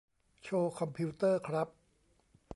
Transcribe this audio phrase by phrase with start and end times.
[0.43, 1.67] โชว์คอมพิวเตอร์ครับ